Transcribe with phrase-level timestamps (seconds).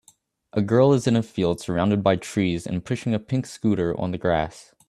[0.53, 4.09] A girl is in a field surrounded by trees and pushing a pink scooter on
[4.09, 4.73] the grass